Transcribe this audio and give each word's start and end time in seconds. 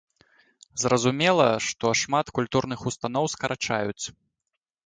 Зразумела, 0.83 1.45
што 1.67 1.91
шмат 2.01 2.33
культурных 2.39 2.79
устаноў 2.93 3.25
скарачаюць. 3.37 4.05